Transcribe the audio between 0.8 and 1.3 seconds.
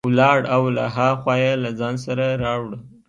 ها